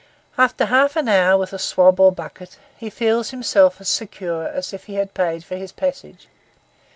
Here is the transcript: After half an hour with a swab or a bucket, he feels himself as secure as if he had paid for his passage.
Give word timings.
After 0.35 0.65
half 0.65 0.95
an 0.95 1.07
hour 1.07 1.37
with 1.37 1.53
a 1.53 1.59
swab 1.59 1.99
or 1.99 2.07
a 2.07 2.11
bucket, 2.11 2.57
he 2.75 2.89
feels 2.89 3.29
himself 3.29 3.79
as 3.79 3.87
secure 3.87 4.47
as 4.47 4.73
if 4.73 4.85
he 4.85 4.95
had 4.95 5.13
paid 5.13 5.43
for 5.43 5.57
his 5.57 5.71
passage. 5.71 6.27